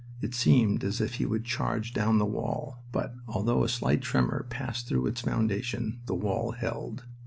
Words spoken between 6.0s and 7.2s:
the wall held.